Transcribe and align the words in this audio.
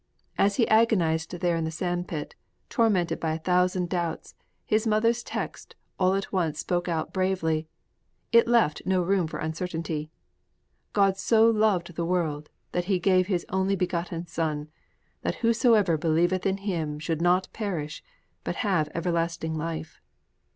As 0.35 0.55
he 0.55 0.67
agonized 0.67 1.29
there 1.31 1.55
in 1.55 1.63
the 1.63 1.69
sand 1.69 2.07
pit, 2.07 2.33
tormented 2.69 3.19
by 3.19 3.33
a 3.35 3.37
thousand 3.37 3.87
doubts, 3.87 4.33
his 4.65 4.87
mother's 4.87 5.21
text 5.21 5.75
all 5.99 6.15
at 6.15 6.33
once 6.33 6.57
spoke 6.57 6.87
out 6.87 7.13
bravely. 7.13 7.67
It 8.31 8.47
left 8.47 8.81
no 8.83 9.03
room 9.03 9.27
for 9.27 9.37
uncertainty. 9.37 10.09
'_God 10.95 11.17
so 11.17 11.47
loved 11.47 11.93
the 11.95 12.03
world 12.03 12.49
that 12.71 12.85
He 12.85 12.97
gave 12.97 13.27
His 13.27 13.45
only 13.49 13.75
begotten 13.75 14.25
Son 14.25 14.69
that 15.21 15.35
whosoever 15.45 15.99
believeth 15.99 16.47
in 16.47 16.57
Him 16.57 16.97
should 16.97 17.21
not 17.21 17.53
perish, 17.53 18.03
but 18.43 18.55
have 18.65 18.89
everlasting 18.95 19.53
life. 19.53 20.01